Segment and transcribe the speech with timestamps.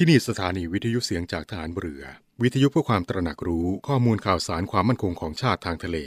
[0.00, 2.04] ที่นี่สถานีวิทยุเสียงจากฐานเรือ
[2.42, 5.98] วิทยุเพื่อความตระหนักรู้ข้อมูลข่าวสารความมั่นคงของชาติทางทะเล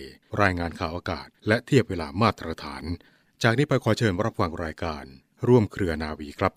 [0.41, 2.83] รายงานข่าวอากาศ และเทียบเวลามาตรฐาน
[3.43, 5.03] จากนี้ไปขอเชิญรับฟังรายการ
[5.47, 6.53] ร่วมเครือนาวีครับ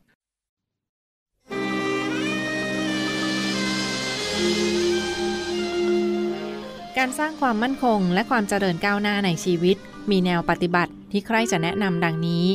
[6.98, 9.76] การสร้างความมั่นคงและความเจริญก้าวหน้าในชีวิต
[10.10, 12.46] มีแนวปฏิบัติที่ใครจะแนะนำดังนี้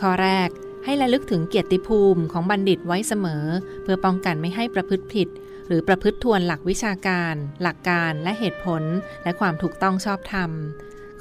[0.00, 0.48] ข้อแรก
[0.84, 3.44] ให้ระลึกถึงเกียรติภูมิของบัณฑิตไว้เสมอ
[3.82, 5.28] เพื่อป้องกันไม่ให้ประพฤติผิด
[5.68, 8.82] หรือประพฤติทวนหลักวิชาการ หลักการและเหตุผล
[9.24, 10.50] และความถูกต้องชอบธรรม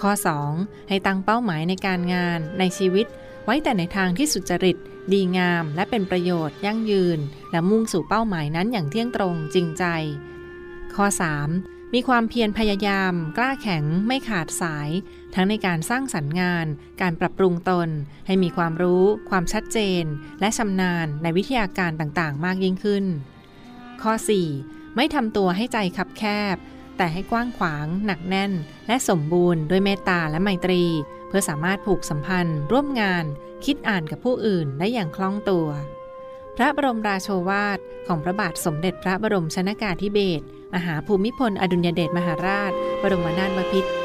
[0.02, 0.12] ข้อ
[0.50, 0.90] 2.
[0.90, 3.06] ให้ตั้งเป้าหมายในการงานในชีวิต
[3.46, 4.78] ไว้แต่ในทางที่สุจริต
[5.14, 7.20] ดีงาม และเป็นประโยชน์ ยั่งยืน
[7.52, 9.86] และมุ่งสู่เป้าหมายนั้นอย่างเที่ยงตรงจริงใจ
[10.96, 11.06] ข้อ
[11.50, 11.94] 3.
[11.94, 14.90] มีความเพียรพยายาม กล้าแข็งไม่ขาดสาย
[15.34, 16.66] ทั้งในการสร้างสรรค์งาน
[17.02, 17.90] การปรับปรุงตน
[18.28, 20.04] ให้มีความรู้ ความชัดเจน
[20.40, 23.06] และชำนาญในวิทยาการต่างๆ มากยิ่งขึ้น
[24.02, 24.14] ข้อ
[24.56, 24.96] 4.
[24.96, 26.24] ไม่ทำตัวให้ใจคับแค
[26.56, 26.58] บ
[26.98, 28.52] แต่ให้กว้างขวาง หนักแน่น
[28.88, 30.84] และสมบูรณ์ด้วยเมตตาและไมตรี
[31.28, 33.26] เพื่อสามารถผูกสัมพันธ์ ร่วมงาน
[33.66, 35.68] คิดอ่านกับผู้อื่นได้อย่างคล่องตัว
[36.58, 44.03] พระบรมราโชวาทของพระบาทสมเด็จพระบรมชนากาธิเบศรมหาภูมิพล อดุลยเดชมหาราช บรมนาถบพิตร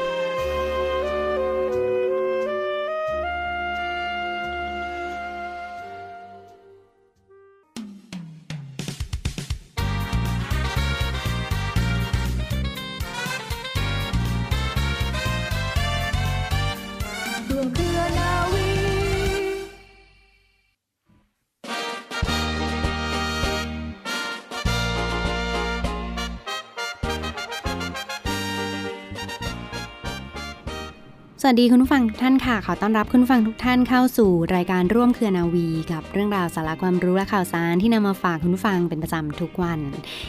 [31.51, 39.79] วัสดีคุณผู้ฟังทุกท่านค่ะ ขอต้อนรับคุณผู้ฟังทุกท่านเข้าสู่รายการร่วมเครือนาวี กับเรื่องราวสาระความรู้และข่าวสารที่นำมาฝากคุณผู้ฟังเป็นประจำทุกวัน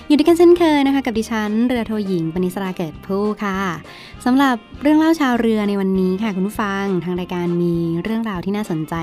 [0.06, 3.58] อยู่ด้วยกันเช่นเคยนะคะกับดิฉันเรือโทหญิงปณิสราเกิดผู้ค่ะ
[4.24, 8.94] สำหรับเรื่องเล่าชาวเรือในวันนี้ค่ะคุณผู้ฟังทางรายการมีเรื่องราวที่น่าสนใจ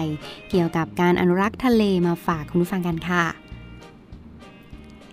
[0.50, 3.47] เกี่ยวกับการอนุรักษ์ทะเลมาฝากคุณผู้ฟังกันค่ะ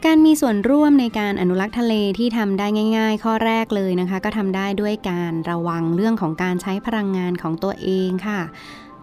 [0.09, 2.67] การมีส่วนร่วมในการอนุรักษ์ทะเลที่ทำได้
[2.99, 8.41] ง่าย ๆ ข้อแรกเลยนะคะ ก็ทำได้ด้วยการระวังเรื่องของการใช้พลังงานของตัวเองค่ะ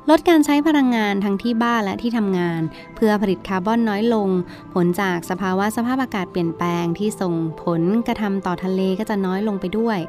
[0.10, 2.62] ลดการใช้พลังงานทั้งที่บ้านและที่ทำงาน
[2.96, 4.30] เพื่อผลิตคาร์บอนน้อยลง
[4.74, 7.34] ผลจากสภาวะสภาพอากาศเปลี่ยนแปลงที่ส่ง
[7.64, 10.00] ผลกระทำต่อทะเลก็จะน้อยลงไปด้วย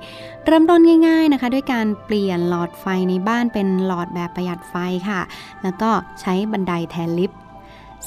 [0.47, 4.75] เริ่มต้นง่าย ๆนะคะ ด้วยการเปลี่ยนหลอดไฟในบ้านเป็นหลอดแบบประหยัดไฟ
[5.09, 5.21] ค่ะ
[5.63, 7.42] แล้วก็ใช้บันไดแทนลิฟต์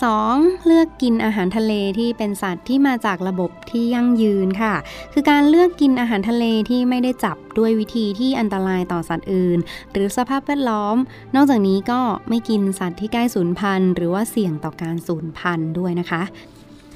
[0.03, 0.65] 2.
[0.65, 4.75] เลือกกินอาหารทะเลที่เป็นสัตว์ที่มาจากระบบที่ยั่งยืนค่ะ
[5.13, 9.59] คือการเลือกกินอาหารทะเลที่ไม่ได้จับด้วยวิธีที่อันตรายต่อสัตว์อื่น
[9.91, 10.97] หรือสภาพแวดล้อม
[11.35, 16.21] นอกจากนี้ก็ไม่กินสัตว์ที่ใกล้สูญพันธุ์หรือว่าเสี่ยงต่อการสูญพันธุ์ด้วยนะคะ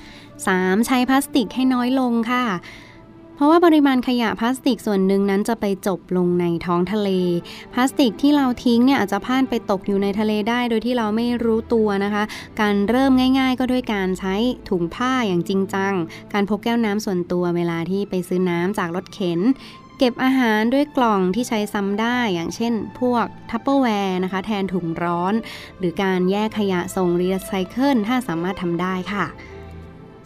[0.05, 0.85] 3.
[0.87, 2.45] ใช้พลาสติกให้น้อยลงค่ะ
[3.39, 7.09] เพราะว่าปริมาณขยะพลาสติกส่วนหนึ่งนั้นจะไปจบลงในท้องทะเล
[7.73, 12.23] พลาสติกที่เราทิ้งเนี่ยอาจจะพ่านไปตกอยู่ในทะเลได้โดยที่เราไม่รู้ตัวนะคะ
[12.61, 14.35] การเริ่มง่าย ๆ ก็ด้วยการใช้
[14.69, 15.93] ถุงผ้าอย่างจริงจัง
[16.33, 19.39] การพกแก้วน้ำส่วนตัวเวลาที่ไปซื้อน้ำจากรถเข็น
[19.97, 25.33] เก็บอาหารด้วยกล่องที่ใช้ซ้ำได้อย่างเช่น พวก Tupperware นะคะแทนถุงร้อน
[25.79, 29.25] หรือการแยกขยะส่งรีไซเคิลถ้าสามารถทำได้ค่ะ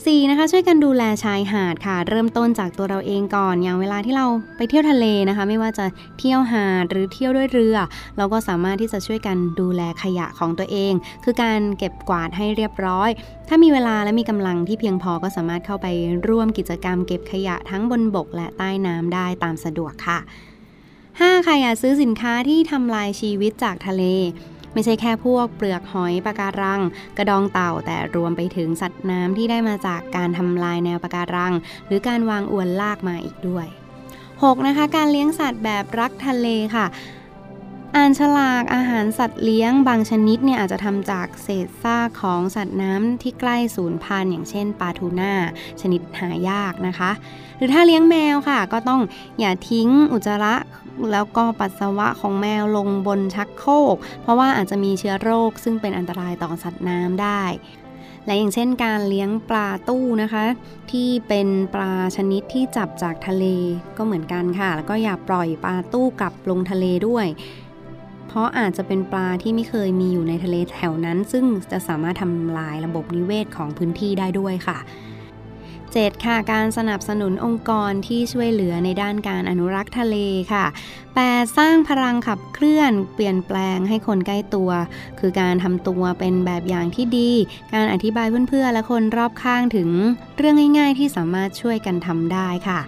[0.06, 0.30] 4.
[0.30, 4.26] นะคะช่วยกันดูแลชายหาดค่ะ เริ่มต้นจากตัวเราเองก่อน อย่างเวลาที่เรา
[4.58, 5.86] ไปเที่ยวทะเลนะคะ ไม่ว่าจะ
[6.20, 7.78] เที่ยวหาดหรือเที่ยวด้วยเรือ
[8.18, 10.94] เราก็สามารถที่จะช่วยกันดูแลขยะของตัวเอง
[11.24, 13.10] คือการเก็บกวาดให้เรียบร้อย
[13.48, 15.88] ถ้ามีเวลาและมีกำลังที่เพียงพอก็สามารถเข้าไป
[16.28, 20.20] ร่วมกิจกรรมเก็บขยะทั้งบนบกและใต้น้ำได้ตามสะดวกค่ะ
[20.84, 21.46] 5.
[21.46, 24.04] ค่ะอย่าซื้อสินค้าที่ทำลายชีวิตจากทะเล
[24.74, 26.82] ไม่ใช่แค่พวกเปลือกหอยปะการัง
[27.18, 31.54] กระดองเต่าแต่รวมไปถึงสัตว์น้ำที่ได้มาจากการทำลายแนวปะการัง
[31.88, 33.68] หรือการวางอวนลากมาอีกด้วย
[34.18, 34.68] 6.
[34.68, 36.86] นะคะการเลี้ยงสัตว์แบบรักทะเลค่ะ
[37.96, 45.34] อ่านฉลากอาหารสัตว์เลี้ยงบางชนิดเนี่ยอาจจะทำจากเศษซากของสัตว์น้ำที่ใกล้สูญพันธุ์อย่างเช่นปลาทูน่า
[45.82, 47.12] ชนิดหายากนะคะ
[47.58, 49.02] หรือถ้าเลี้ยงแมวค่ะ ก็ต้อง
[49.40, 50.56] อย่าทิ้งอุจจาระ
[51.12, 57.44] แล้วก็ปัสสาวะของแมวลงบนชักโครกเพราะว่าอาจจะมีเชื้อโรคซึ่งเป็นอันตรายต่อสัตว์น้ำได้
[58.26, 60.44] และอย่างเช่นการเลี้ยงปลาตู้นะคะ
[60.92, 63.46] ที่เป็นปลาชนิดที่จับจากทะเล
[63.98, 67.28] ก็เหมือนกันค่ะ แล้วก็อย่าปล่อยปลาตู้กลับลงทะเลด้วย
[68.34, 74.78] เพราะอาจจะเป็นปลาที่ไม่เคยมีอยู่ในทะเลแถวนั้น ซึ่งจะสามารถทำลายระบบนิเวศของพื้นที่ได้ด้วยค่ะ
[75.54, 76.26] 7.
[76.26, 80.18] ค่ะ การสนับสนุนองค์กรที่ช่วยเหลือในด้านการอนุรักษ์ทะเล
[80.54, 80.66] ค่ะ
[81.12, 81.58] 8.
[81.58, 84.72] สร้างพลังขับเคลื่อน เปลี่ยนแปลงให้คนใกล้ตัว
[85.20, 87.32] คือการทำตัวเป็นแบบอย่างที่ดี
[87.74, 89.90] การอธิบายเพื่อนๆและคนรอบข้างถึง
[90.38, 92.82] เรื่องง่ายๆ ที่สามารถช่วยกันทำได้ค่ะ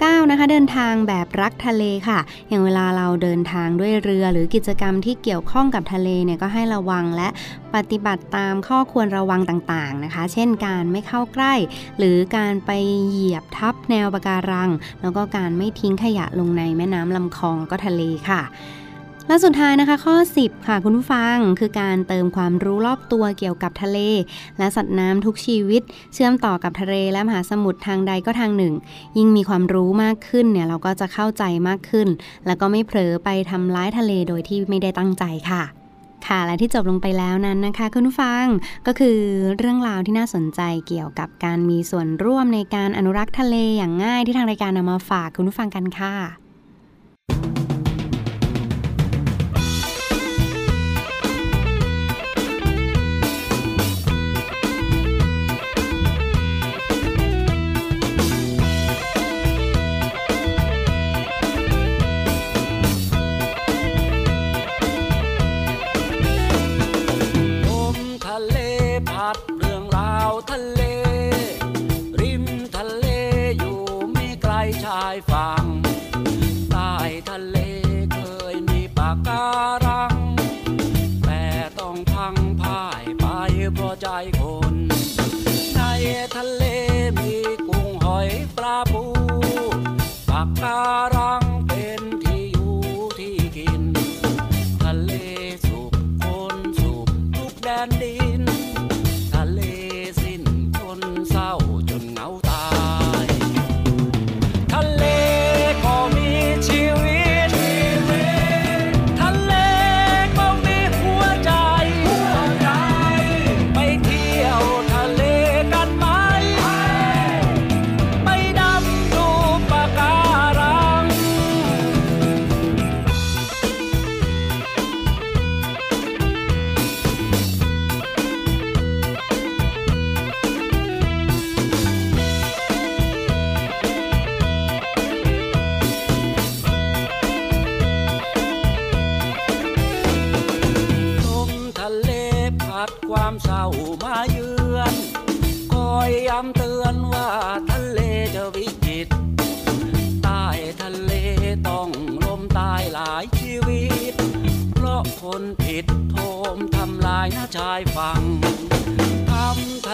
[0.00, 0.30] 9.
[0.30, 2.18] นะคะ เดินทางแบบรักทะเลค่ะ
[2.48, 7.28] อย่างเวลาเราเดินทางด้วยเรือหรือกิจกรรมที่เกี่ยวข้องกับทะเลเนี่ยก็ให้ระวังและ
[7.74, 11.54] ปฏิบัติตามข้อควรระวังต่างๆนะคะ เช่นการไม่เข้าใกล้
[11.98, 12.70] หรือการไป
[13.08, 14.70] เหยียบทับแนวปะการัง
[15.02, 18.42] แล้วก็การไม่ทิ้งขยะลงในแม่น้ำลำคลองก็ทะเลค่ะ
[19.30, 23.98] และสุดท้ายนะคะข้อ 10 ค่ะคุณผู้ฟังคือการเติมความรู้รอบตัวเกี่ยวกับทะเล
[24.58, 25.82] และสัตว์น้ำทุกชีวิต
[26.14, 28.74] เชื่อมต่อกับทะเลและมหาสมุทรทางใดก็ทางหนึ่ง
[29.18, 32.08] ยิ่งมีความรู้มากขึ้นเนี่ยเราก็จะเข้าใจมากขึ้น
[32.46, 35.62] แล้วก็ไม่เผลอไปทำร้ายทะเลโดยที่ไม่ได้ตั้งใจค่ะ
[36.26, 38.44] ค่ะและที่จบลงไปแล้วนั้นนะคะ คุณผู้ฟัง
[38.86, 39.18] ก็คือ
[39.58, 46.49] เรื่องราวที่น่าสนใจเกี่ยวกับการมีส่วนร่วมในการอนุรักษ์ทะเลอย่างง่ายที่ทางรายการนำมาฝากคุณผู้ฟังกันค่ะ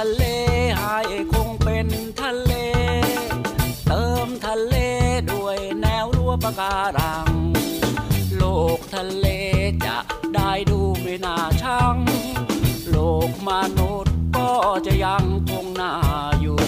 [0.01, 0.25] ทะเล
[0.79, 0.95] หา
[1.33, 1.89] คงเป็น
[2.23, 2.53] ทะเล
[3.87, 4.75] เติมทะเล
[5.33, 7.33] ด้วยแนวรั้วปะการัง
[8.37, 8.45] โล
[8.77, 9.27] กทะเล
[9.87, 9.99] จะ
[10.35, 11.97] ได้ดูไม่น่าชัง
[12.91, 12.97] โล
[13.29, 14.51] กมนุษย์ก็
[14.87, 15.93] จะยังคงน่า
[16.41, 16.61] อยู่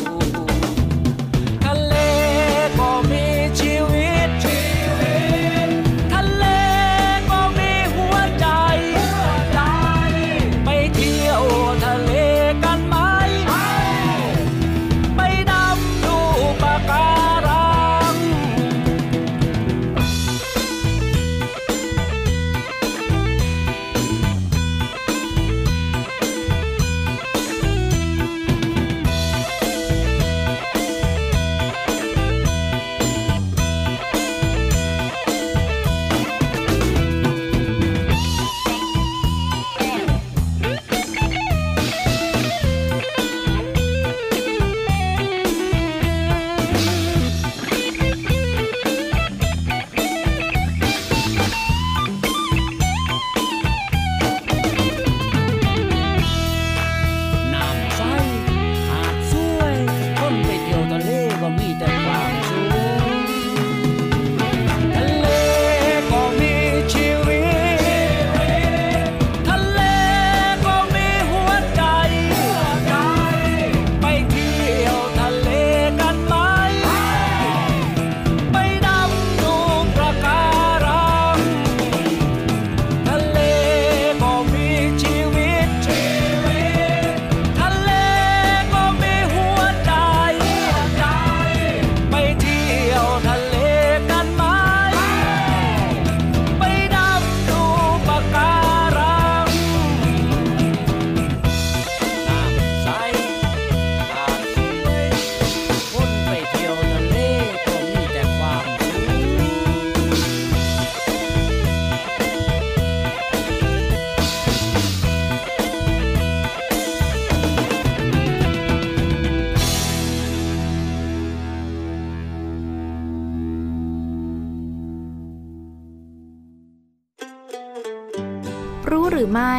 [128.90, 129.54] รู้หรือไม่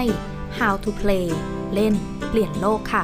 [0.60, 1.28] How to play
[1.74, 1.94] เล่น
[2.30, 3.04] เปลี่ยนโลกค่ะ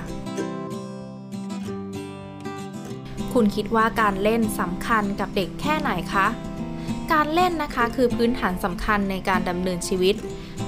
[3.34, 6.28] คุณคิดว่าการเล่นสำคัญกับเด็กแค่ไหนคะ
[7.14, 10.16] การเล่นนะคะคือพื้นฐานสำคัญในการดำเนินชีวิต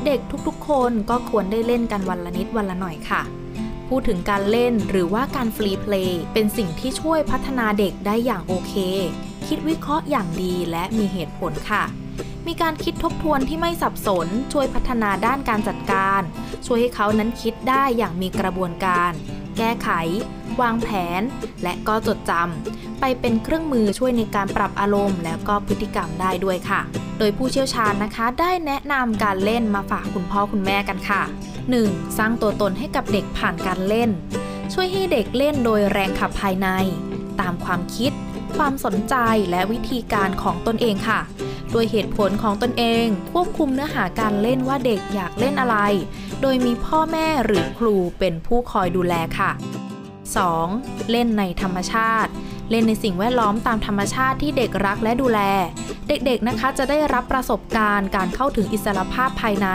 [0.06, 3.22] เด็กทุกๆ คนก็ควรได้เล่นกันวันละนิดวันละหน่อยค่ะ
[3.90, 8.74] พูดถึงการเล่นหรือว่าการฟรีเพลย์เป็นสิ่งที่ช่วยพัฒนาเด็กได้อย่างโอเค
[9.48, 11.84] คิดวิเคราะห์อย่างดีและมีเหตุผลค่ะ
[12.48, 16.22] มีการคิดทบทวนที่ไม่สับสน ช่วยพัฒนาด้านการจัดการ
[16.66, 19.12] ช่วยให้เขานั้นคิดได้อย่างมีกระบวนการ
[19.58, 19.90] แก้ไข
[20.62, 21.22] วางแผน
[21.64, 26.82] และก็จดจำไปเป็นเครื่องมือช่วยในการปรับอารมณ์ แล้วก็พฤติกรรมได้ด้วยค่ะ
[27.20, 31.22] โดยผู้เชี่ยวชาญนะคะ ได้แนะนำการเล่นมาฝากคุณพ่อคุณแม่กันค่ะ
[31.70, 32.18] 1.
[32.18, 34.10] สร้างตัวตนให้กับเด็กผ่านการเล่น
[34.74, 36.68] ช่วยให้เด็กเล่นโดยแรงขับภายใน
[37.42, 38.12] ตามความคิด
[38.58, 39.16] ความสนใจ
[39.52, 41.20] และวิธีการของตนเองค่ะ
[41.72, 45.78] โดยเหตุผลของตนเอง ควบคุมเนื้อหาการเล่นว่าเด็กอยากเล่นอะไร
[46.42, 49.52] โดยมีพ่อแม่หรือครูเป็นผู้คอยดูแลค่ะ
[50.32, 51.12] 2.
[51.12, 52.32] เล่นในธรรมชาติ
[52.72, 55.40] เล่นในสิ่งแวดล้อมตามธรรมชาติที่เด็กรักและดูแล
[56.08, 59.68] เด็กๆนะคะจะได้รับประสบการณ์การเข้าถึงอิสรภาพภายใน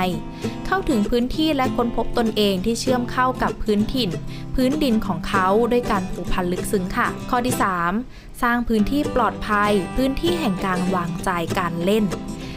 [0.67, 4.11] เข้าถึงพื้นที่และค้นพบตนเองที่เชื่อมเข้ากับพื้นถิ่น
[4.55, 7.55] พื้นดินของเขาด้วยการผูกพันลึกซึ้งค่ะ ข้อที่
[7.99, 12.05] 3 สร้างพื้นที่ปลอดภัย พื้นที่แห่งการวางใจการเล่น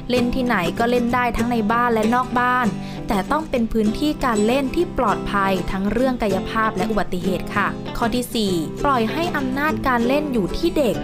[0.10, 2.68] เล่นที่ไหนก็เล่นได้ทั้งในบ้านและนอกบ้าน
[3.08, 10.96] แต่ต้องเป็นพื้นที่การเล่นที่ปลอดภัยทั้งเรื่องกายภาพและอุบัติเหตุค่ะ ข้อที่ 4 ปล่อยให้อำนาจการเล่นอยู่ที่เด็ก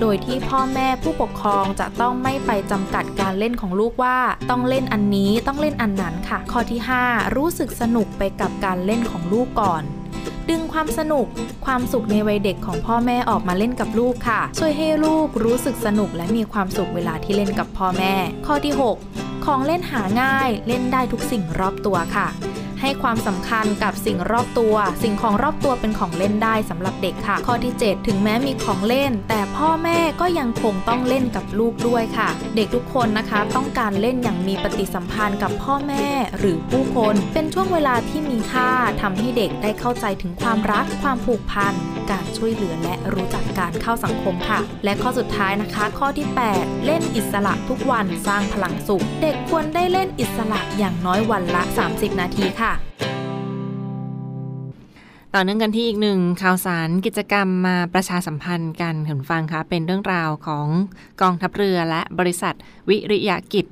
[0.00, 4.18] โดยที่พ่อแม่ผู้ปกครองจะต้องไม่ไปจำกัดการเล่นของลูกว่า
[4.50, 9.82] ต้องเล่นอันนี้ต้องเล่นอันนั้นค่ะ ข้อที่ 5 รู้สึกสนุกไปกับการเล่นของลูกก่อน
[10.50, 11.26] ดึงความสนุก
[11.66, 18.14] ความสุขในวัยเด็กของพ่อแม่ออกมาเล่นกับลูกค่ะ ช่วยให้ลูกรู้สึกสนุกและมีความสุขเวลาที่เล่นกับพ่อแม่
[18.46, 18.74] ข้อที่
[19.08, 22.26] 6 ของเล่นหาง่าย เล่นได้ทุกสิ่งรอบตัวค่ะ
[22.82, 36.06] ให้ความสำคัญกับสิ่งรอบตัว สิ่งของรอบตัวเป็นของเล่นได้สำหรับเด็กค่ะ ข้อที่ 7 ถึงแม้มีของเล่น แต่พ่อแม่ก็ยังคงต้องเล่นกับลูกด้วยค่ะ เด็กทุกคนนะคะ ต้องการเล่นอย่างมีปฏิสัมพันธ์กับพ่อแม่
[36.38, 38.70] หรือผู้คน เป็นช่วงเวลาที่มีค่า
[39.02, 41.74] ทำให้เด็กได้เข้าใจถึงความรัก ความผูกพัน
[42.10, 52.69] การช่วยเหลือและรู้จักการเข้าสังคมค่ะ และข้อสุดท้ายนะคะ ข้อที่ 8 เล่นอิสระทุกวันสร้างพลังสุข เด็กควรได้เล่นอิสระอย่างน้อยวันละ 30 นาทีค่ะ
[55.34, 60.66] ต่อเนื่องกันที่อีกหนึ่งข่าวสารกิจกรรมมาประชาสัมพันธ์กันคุณฟังคะเป็นเรื่องราวของ
[61.20, 62.54] กองทัพเรือและบริษัท
[62.88, 63.66] วิริยกิจ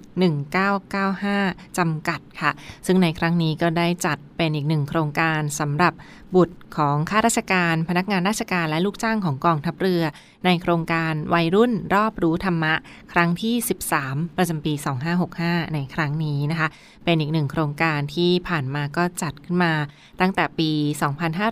[1.04, 2.50] 1995 จำกัดค่ะ
[2.86, 5.92] ซึ่งในครั้งนี้ก็ได้จัดเป็นอีกหนึ่งโครงการสำหรับ
[6.34, 10.02] บุตรของข้าราชการ พนักงานราชการและลูกจ้างของกองทัพเรือ
[10.44, 12.74] ในโครงการวัยรุ่นรอบรู้ธรรมะ
[13.12, 13.54] ครั้งที่
[13.96, 14.72] 13 ประจำปี
[15.24, 16.68] 2565 ในครั้งนี้นะคะ
[17.04, 19.72] เป็นอีกหนึ่งโครงการที่ผ่านมาก็จัดขึ้นมา
[20.20, 20.70] ตั้งแต่ปี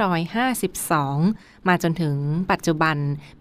[0.05, 2.17] 2552 มาจนถึง
[2.53, 2.97] ปัจจุบัน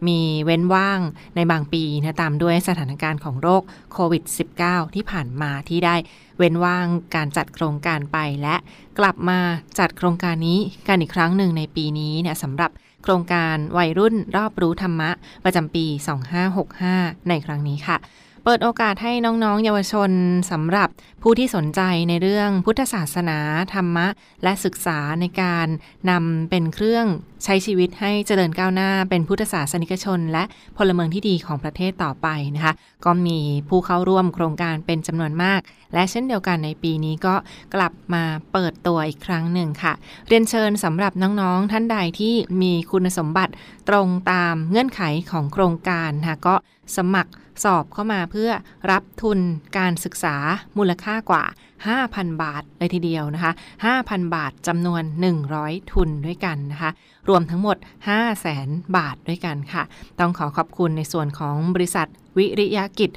[0.07, 0.99] มีเว้นว่าง
[1.35, 3.63] ในบางปีนะตามด้วยสถานการณ์ของโรค
[3.93, 4.23] โควิด
[4.59, 5.95] -19 ที่ผ่านมาที่ได้
[6.37, 8.55] เว้นว่างการจัดโครงการไปและ
[8.99, 9.39] กลับมา
[9.79, 12.71] จัดโครงการนี้กันอีกครั้งหนึ่งในปีนี้เนี่ยสำหรับ
[13.03, 15.09] โครงการวัยรุ่นรอบรู้ธรรมะ
[15.43, 15.85] ประจำปี
[16.57, 17.97] 2565 ในครั้งนี้ค่ะ
[18.47, 20.11] เปิดโอกาสให้น้องๆ เยาวชน
[20.51, 20.89] สำหรับ
[21.21, 23.39] ผู้ที่สนใจในเรื่องพุทธศาสนา
[23.73, 24.07] ธรรมะ
[24.43, 25.67] และศึกษาในการ
[26.09, 27.05] นำเป็นเครื่อง
[27.43, 30.43] ใช้ชีวิตให้เจริญก้าวหน้า เป็นพุทธศาสนิกชน และ
[30.77, 32.73] พลเมืองที่ดีของประเทศต่อไปนะคะ
[33.05, 35.59] ก็มีผู้เข้าร่วมโครงการเป็นจำนวนมาก
[35.93, 37.35] และเช่นเดียวกันในปีนี้ก็
[37.75, 39.93] กลับมาเปิดตัวอีกครั้งหนึ่งค่ะ
[40.27, 43.53] เรียนเชิญสำหรับน้องๆ ท่านใดที่มีคุณสมบัติ
[43.89, 46.55] ตรงตามเงื่อนไขของโครงการนะคะก็
[46.97, 47.31] สมัคร
[47.63, 48.49] สอบเข้ามาเพื่อ
[48.91, 49.39] รับทุน
[49.77, 50.35] การศึกษา
[50.77, 51.43] มูลค่ากว่า
[51.93, 53.53] 5,000 บาทเลยทีเดียวนะคะ
[53.89, 55.03] 5,000 บาทจำนวน
[55.47, 56.91] 100 ทุนด้วยกันนะคะ
[57.29, 57.77] รวมทั้งหมด
[58.37, 59.83] 500,000บาทด้วยกันค่ะ
[60.19, 62.07] ต้องขอขอบคุณในส่วนของบริษัท
[62.37, 63.09] วิริยกิจ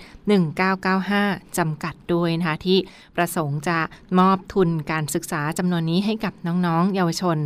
[0.74, 2.78] 1995 จำกัดด้วยนะคะ ที่
[3.16, 3.78] ประสงค์จะ
[4.18, 7.38] มอบทุนการศึกษาจำนวนนี้ให้กับน้องๆ เยาวชน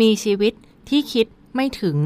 [0.00, 0.52] มีชีวิต
[0.88, 1.98] ที่คิดไม่ถึง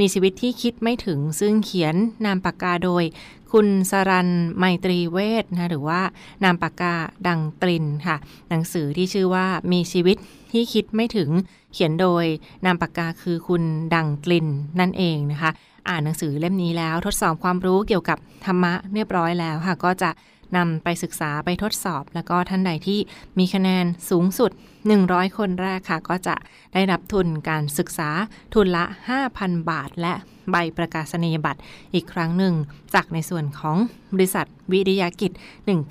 [0.00, 1.94] มีชีวิตที่คิดไม่ถึง ซึ่งเขียน
[2.24, 3.04] นามปากกาโดย
[3.52, 4.28] คุณสรัน
[4.58, 6.00] ไมตรีเวทนะหรือว่า
[6.44, 6.94] นามปากกา
[7.26, 8.16] ดังตรินค่ะ
[8.50, 10.16] หนังสือที่ชื่อว่ามีชีวิต
[10.52, 11.30] ที่คิดไม่ถึง
[11.72, 12.24] เขียนโดย
[12.64, 13.62] นามปากกาคือคุณ
[13.94, 14.46] ดังตลิน
[14.80, 15.50] นั่นเองนะคะ
[15.88, 20.10] อ่านหนังสือเล่มนี้แล้ว ทดสอบความรู้เกี่ยวกับธรรมะเรียบร้อยแล้วค่ะ ก็จะ
[20.56, 22.98] นำไปศึกษาไปทดสอบ แล้วก็ท่านใดที่
[23.38, 24.50] มีคะแนนสูงสุด
[24.88, 26.34] 100 คนแรกค่ะ ก็จะ
[26.72, 28.10] ได้รับทุนการศึกษา
[28.54, 28.84] ทุนละ
[29.26, 30.14] 5,000 บาท และ
[30.50, 31.60] ใบประกาศนียบัตร
[31.94, 32.54] อีกครั้งหนึ่ง
[32.94, 33.76] จากในส่วนของ
[34.14, 35.32] บริษัทวิริยากิจ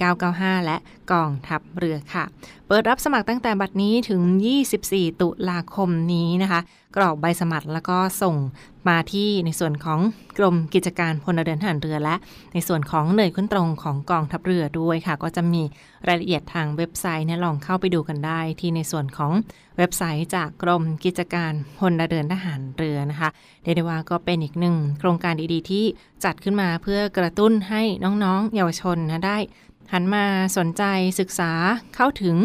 [0.03, 0.77] 1995 และ
[1.11, 2.23] กองทัพเรือค่ะ
[2.67, 4.21] เปิดรับสมัครตั้งแต่บัดนี้ถึง
[4.71, 6.59] 24 ตุลาคมนี้นะคะ
[6.95, 8.35] กรอกใบสมัครแล้วก็ส่ง
[8.87, 9.99] มาที่ในส่วนของ
[10.37, 12.15] กรมกิจการพลเรือนทหารเรือและ
[12.53, 15.63] ในส่วนของหน่วยขึ้นตรงของกองทัพเรือด้วยค่ะ ก็จะมี
[16.07, 19.31] รายละเอียดทางเว็บไซต์เนี่ยลองเข้าไปดูกันได้ที่ในส่วนของ
[19.77, 23.29] เว็บไซต์จากกรมกิจการพลเรือนทหารเรือนะคะ
[23.63, 25.85] เดนิว่าก็เป็นอีกหนึ่งโครงการดีๆ ที่
[26.23, 29.37] จัดขึ้นมาเพื่อกระตุ้นให้น้องๆ เยาวชนนะได้
[29.93, 30.25] หันมา
[30.57, 30.83] สนใจ
[31.19, 31.51] ศึกษา
[31.95, 32.35] เข้าถึง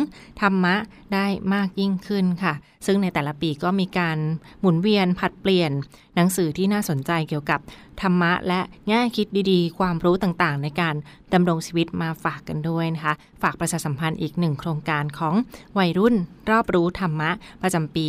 [0.41, 0.75] ธรรมะ
[1.15, 2.55] ได้มากยิ่งขึ้นค่ะ
[2.87, 4.19] ซึ่งในแต่ละปีก็มีการ
[4.61, 5.73] หมุนเวียนผัดเปลี่ยน
[6.15, 7.61] หนังสือที่น่าสนใจเกี่ยวกับ
[8.01, 10.95] ธรรมะ และแง่คิดดีๆ ความรู้ต่างๆ ในการ
[11.33, 15.35] ดำรงชีวิตมาฝากกันด้วยนะคะ ฝากประชาสัมพันธ์อีกหนึ่งโครงการของ
[15.79, 16.15] วัยรุ่น
[16.51, 17.31] รอบรู้ธรรมะ
[17.63, 18.07] ประจำปี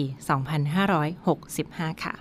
[1.22, 2.16] 2565 ค่ะ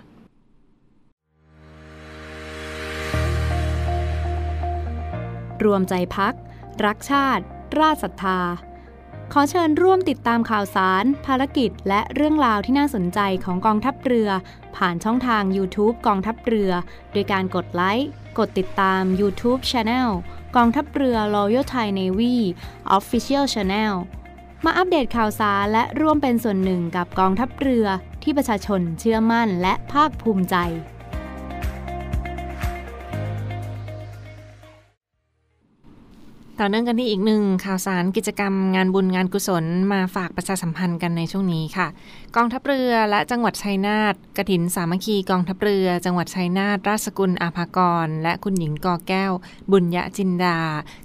[5.65, 6.33] รวมใจพัก
[6.85, 7.43] รักชาติ
[7.79, 8.39] ราชศรัทธา
[9.33, 14.29] ขอเชิญร่วมติดตามข่าวสาร ภารกิจ และเรื่องราวที่น่าสนใจของกองทัพเรือ
[14.75, 16.71] ผ่านช่องทาง YouTube กองทัพเรือ
[17.11, 20.09] โดยการกดไลค์กดติดตาม YouTube Channel
[20.55, 22.35] กองทัพเรือ Royal Thai Navy
[22.97, 23.93] Official Channel
[24.65, 27.85] มาอัปเดตข่าวสารและร่วมเป็นส่วนหนึ่งกับกองทัพเรือ
[28.23, 30.55] ที่ประชาชนเชื่อมั่นและภาคภูมิใจ
[36.59, 41.87] ต่อเนื่องกันที่อีกหนึ่งข่าวสารกิจกรรมงานบุญงานกุศลมาฝากประชาสัมพันธ์กันในช่วงนี้ค่ะ
[42.35, 49.31] กองทัพเรือและจังหวัดชัยนาทกระถินสามัคคีกองทัพเรือ จังหวัดชัยนาทราชกุลอาภากร และคุณหญิงกอแก้ว
[49.71, 50.57] บุญยะจินดา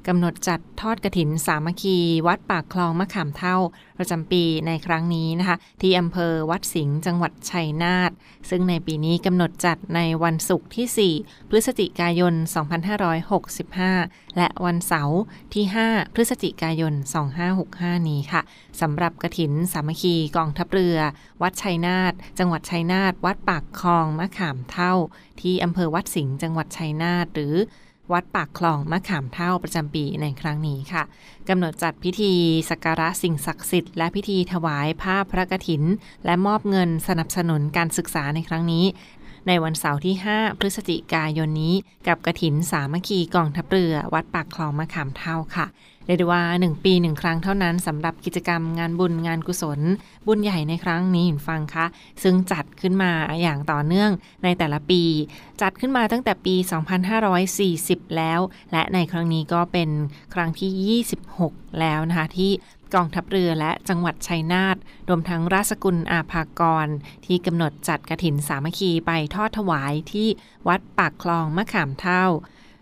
[0.07, 3.57] กำหนดจัดทอดกระถินสามัคคี วัดปากคลองมะขามเท่า
[4.01, 8.11] ประจำปีในครั้งนี้นะคะ ที่อำเภอวัดสิงห์จังหวัดชัยนาท
[8.51, 12.35] ซึ่งในปีนี้กำหนดจัดในวันศุกร์ที่ 4 พฤศจิกายน
[13.15, 15.21] 2565 และวันเสาร์
[15.55, 16.95] ที่ 5 พฤศจิกายน
[17.51, 18.43] 2565 นี้ค่ะ
[18.81, 20.99] สำหรับกระถินสามัคคีกองทัพเรือ
[21.43, 24.95] วัดชัยนาทจังหวัดชัยนาทวัดปากคลองมะขามเท่า
[25.41, 27.55] ที่อำเภอวัดสิงห์จังหวัดชัยนาทหรือ
[28.12, 31.03] วัดปากคลองมะขามเท่าประจำปีในครั้งนี้ค่ะ
[31.49, 32.33] กำหนดจัดพิธี
[32.70, 35.83] สักการะสิ่งศักดิ์สิทธิ์และพิธีถวายผ้าพระกฐิน
[36.25, 38.85] และมอบเงินสนับสนุนการศึกษาในครั้งนี้
[39.53, 41.75] ในวันเสาร์ที่ 5 พฤศจิกายนนี้
[42.09, 45.67] กับกระถินสามัคคีกองทัพเรือ วัดปากคลองมะขามเท่าค่ะ
[46.07, 49.81] เรียกว่า 1 ปี 1 ครั้งเท่านั้นสำหรับกิจกรรมงานบุญงานกุศล
[50.27, 51.87] บุญใหญ่ในครั้งนี้ฟังคะ
[52.23, 54.11] ซึ่งจัดขึ้นมาอย่างต่อเนื่อง
[54.45, 55.03] ในแต่ละปี
[55.63, 56.55] จัดขึ้นมาตั้งแต่ปี
[57.57, 58.41] 2540 แล้ว
[58.73, 59.91] และในครั้งนี้ก็เป็น
[60.35, 61.01] ครั้งที่
[61.33, 62.51] 26 แล้วนะคะที่
[62.94, 64.76] กองทัพเรือและจังหวัดชัยนาท
[65.09, 66.88] รวมทั้งราชกุลอาภากร
[67.26, 70.29] ที่กำหนดจัดกระถินสามัคคีไปทอดถวายที่
[70.68, 72.24] วัดปากคลองมะขามเท่า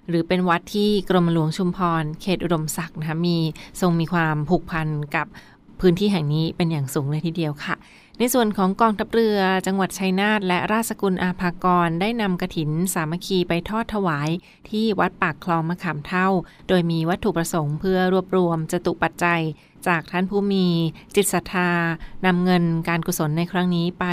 [0.09, 3.39] หรือเป็นวัดที่กรมหลวงชุมพร เขตอุดมศักดิ์นะคะมี
[3.81, 5.27] ทรงมีความผูกพันกับ
[5.81, 7.77] พื้นที่แห่งนี้เป็นอย่างสูงเลยทีเดียวค่ะ
[8.19, 14.29] ในส่วนของกองทัพเรือจังหวัดชัยนาทและราชกุลอาภากร ได้นำกระถินสามัคคีไปทอดถวาย
[14.71, 16.29] ที่วัดปากคลองมะขามเท่า
[16.69, 19.43] โดยมีวัตถุประสงค์เพื่อรวบรวมจตุปัจจัย
[19.89, 20.67] จากท่านผู้มี
[21.15, 21.71] จิตศรัทธา
[22.27, 24.05] นำเงินการกุศลในครั้งนี้ไป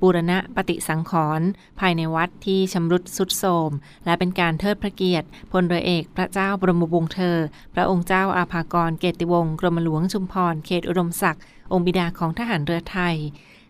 [0.00, 1.46] บูรณะปฏิสังขรณ์
[1.80, 3.70] ภายในวัดที่ชำรุดสุดโทรม
[4.04, 7.38] และเป็นการเทิดพระเกียรติพลเรือเอกพระเจ้าบรมวงศ์เธอ
[7.74, 13.16] พระองค์เจ้าอาภากรเกติวงศ์กรมหลวงชุมพรเขตอุดมศักดิ์องค์บิดาของทหารเรือไทย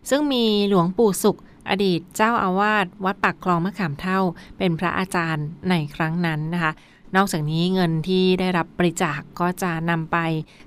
[0.09, 4.19] ซึ่งมีหลวงปู่สุขอดีตเจ้าอาวาสวัดปากคลองมะขามเท่า
[4.57, 6.71] เป็นพระอาจารย์ในครั้งนั้นนะคะ
[7.15, 10.17] นอกจากนี้เงินที่ได้รับบริจาคกก็จะนำไป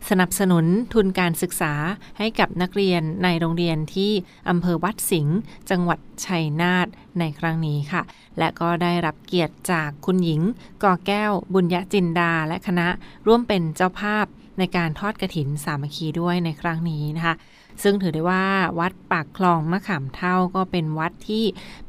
[0.09, 1.73] สนับสนุนทุนการศึกษา
[2.19, 4.13] ให้กับนักเรียนในโรงเรียนที่
[4.49, 5.39] อำเภอวัดสิงห์
[5.71, 6.87] จังหวัดชัยนาท
[7.19, 8.03] ในครั้งนี้ค่ะ
[8.39, 10.41] และก็ได้รับเกียรติจากคุณหญิง
[10.83, 12.89] กอแก้วบุญยจินดาและคณะ
[13.27, 14.27] ร่วมเป็นเจ้าภาพ
[14.59, 17.35] ในการทอดกระถินสามัคคีด้วยในครั้งนี้นะคะ
[17.83, 18.45] ซึ่งถือได้ว่า
[18.79, 21.45] วัดปากคลองมะขามเท่าก็เป็นวัดที่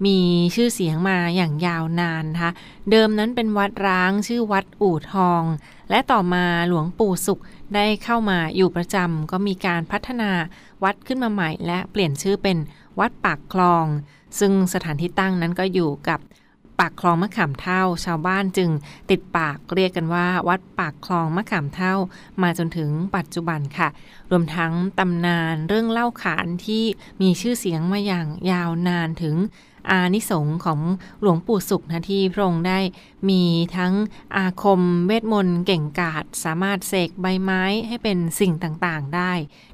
[0.06, 0.19] มี
[0.56, 2.52] ชื่อเสียงมาอย่างยาวนานนะคะ
[2.91, 5.43] เดิมนั้นเป็นวัดร้างชื่อวัดอู่ทอง
[5.89, 7.41] และต่อมาหลวงปู่สุข
[7.76, 10.32] ได้เข้ามาอยู่ประจำก็มีการพัฒนา
[10.84, 12.58] วัดขึ้นมาใหม่ และเปลี่ยนชื่อเป็น
[12.99, 13.86] วัดปากคลอง
[14.39, 16.19] ซึ่งสถานที่ตั้งนั้นก็อยู่กับ
[16.79, 18.69] ปากคลองมะขามเท่า ชาวบ้านจึง
[19.09, 21.95] ติดปากเรียกกันว่า วัดปากคลองมะขามเท่า
[22.41, 23.89] มาจนถึงปัจจุบันค่ะ
[24.31, 26.83] รวมทั้งตำนานเรื่องเล่าขานที่
[27.21, 29.36] มีชื่อเสียงมาอย่างยาวนานถึง
[29.89, 30.80] อานิสงของ
[31.22, 32.80] หลวงปู่สุขนะที่พระองค์ได้
[33.30, 33.43] มี
[33.78, 33.93] ทั้ง
[34.36, 39.32] อาคมเวทมนต์เก่งกาจสามารถเสกใบไม้ให้เป็นสิ่งต่างๆได้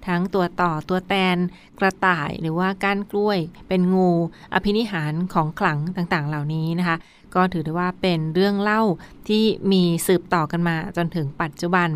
[0.08, 1.38] ทั้งตัวต่อตัวแตน
[1.80, 4.10] กระต่ายหรือว่าก้านกล้วย เป็นงู
[4.54, 6.98] อภินิหารของขลังต่างๆ เหล่านี้นะคะ
[7.36, 8.82] ก็ถือได้ว่าเป็นเรื่องเล่า
[9.28, 11.90] ที่มีสืบต่อกันมาจนถึงปัจจุบัน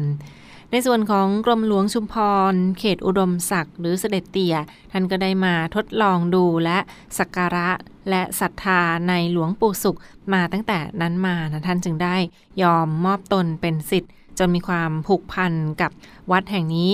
[0.75, 2.15] ในส่วนของกรมหลวงชุมพ
[2.51, 4.55] ร เขตอุดมศักดิ์หรือเสด็จเตี่ย
[4.91, 6.77] ท่านก็ได้มาทดลองดูและ
[7.17, 7.69] สักการะ
[8.09, 9.97] และศรัทธาในหลวงปู่สุข
[10.33, 12.15] มาตั้งแต่นั้นมานะท่านจึงได้
[12.63, 15.91] ยอมมอบตนเป็นสิทธิ์ จนมีความผูกพันกับ
[16.31, 16.91] วัดแห่งนี้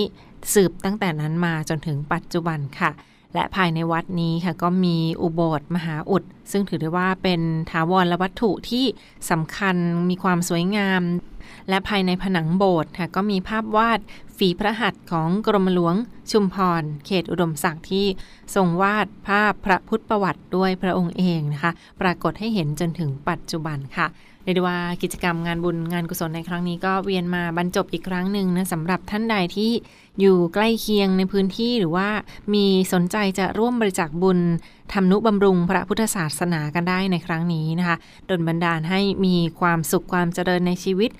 [0.54, 2.90] สืบตั้งแต่นั้นมาจนถึงปัจจุบันค่ะ
[3.34, 7.40] และภายในวัดนี้ค่ะก็มีอุโบสถมหาอุด ซึ่งถือได้ว่าเป็น
[7.70, 8.84] ถาวรวัตถุที่
[9.30, 9.76] สำคัญ
[10.10, 11.02] มีความสวยงาม
[11.68, 14.00] และภายในผนังโบสถ์ค่ะก็มีภาพวาด
[14.36, 15.94] ฝีพระหัตถ์ของกรมหลวง
[16.30, 18.06] ชุมพร เขตอุดมศักดิ์ที่
[18.54, 24.06] ทรงวาดภาพพระพุทธประวัติด้วยพระองค์เองนะคะ ปรากฏให้เห็นจนถึงปัจจุบันค่ะ
[24.44, 29.70] เรียกได้ว่ากิจกรรมงานบุญงานกุศลในครั้งนี้ก็เวียนมาบรรจบอีกครั้งหนึ่งนะสำหรับท่านใดที่
[30.20, 32.08] อยู่ใกล้เคียงในพื้นที่หรือว่า
[32.54, 34.38] มีสนใจจะร่วมบริจาคบุญ
[34.92, 37.96] ทำนุบำรุงพระพุทธศาสนากันได้ในครั้งนี้นะคะ
[38.28, 41.10] ดลบันดาลให้มีความสุขความเจริญในชีวิต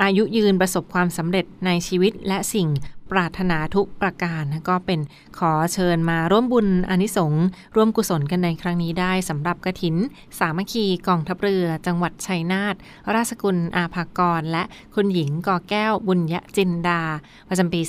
[0.00, 2.68] อายุยืนประสบความสำเร็จในชีวิตและสิ่ง
[3.12, 5.00] ปรารถนาทุกประการก็เป็น
[5.38, 7.44] ขอเชิญมาร่วมบุญอนิสงส์
[7.76, 9.96] ร่วมกุศลกันในครั้งนี้ได้สำหรับกระถิน
[10.38, 12.74] สามัคคีกองทัพเรือ จังหวัดชัยนาท
[13.14, 17.02] ราชกุลอาภากร และคุณหญิงกอแก้วบุญยจินดา
[17.48, 17.80] ประจำปี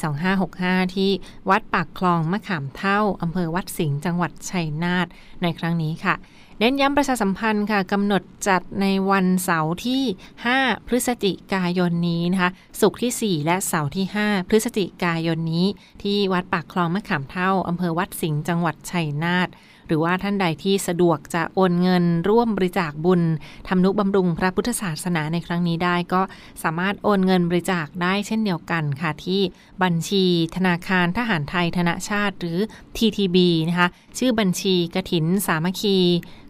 [0.44, 1.12] 2565 ที่
[1.50, 5.08] วัดปากคลองมะขามเท่าอำเภอวัดสิงห์จังหวัดชัยนาท
[5.42, 6.16] ในครั้งนี้ค่ะ
[6.64, 10.04] น้นย้ำประชาสัมพันธ์ค่ะกำหนดจัดในวันเสาร์ที่
[10.46, 15.66] 5 พฤศจิกายนนี้นะคะศุกร์ที่ 4 และเสาร์ที่ 5 พฤศจิกายนนี้
[16.04, 19.50] ที่วัดปากคลองมะขามเท่าอำเภอวัดสิงห์จังหวัดชัยนาท
[19.88, 23.22] หรือว่าท่านใดที่สะดวกจะโอนเงินร่วมบริจาคบุญ
[23.68, 26.22] ทำนุบำรุงพระพุทธศาสนาในครั้งนี้ได้ ก็
[26.64, 29.42] สามารถโอนเงินบริจาคได้เช่นเดียวกันค่ะที่
[29.84, 32.58] บัญชีธนาคารทหารไทยธนชาติหรือ
[32.98, 33.38] TTB
[33.70, 35.98] นะคะชื่อบัญชีกระถินสามัคคี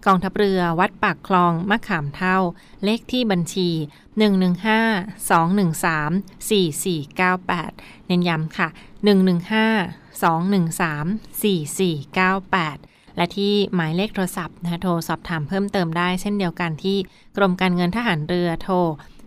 [0.05, 2.37] กองทัพเรือวัดปากคลองมะขามเท่า
[2.83, 3.69] เลขที่บัญชี
[4.71, 8.67] 115 213 4498 เน้นย้ำค่ะ
[9.43, 11.05] 115 213
[12.61, 16.97] 4498และที่หมายเลขโทรศัพท์นะโทรสอบถามเพิ่มเติมได้เช่นเดียวกันที่
[17.37, 18.75] กรมการเงินทหารเรือโทร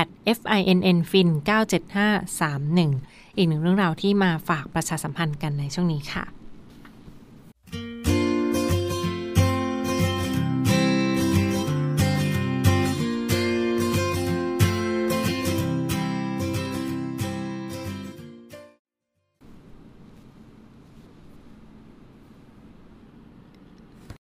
[0.00, 6.24] at fin fin 97531 อีกหนึ่งเรื่องราวที่มาฝากประชาสัมพันธ์กันในช่วงนี้ค่ะ